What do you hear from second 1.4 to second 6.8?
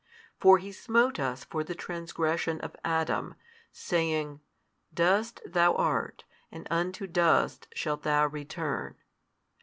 for the transgression of Adam, saying, Dust thou art, and